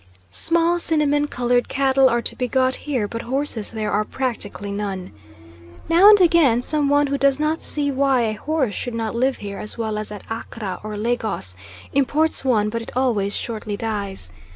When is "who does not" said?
7.05-7.61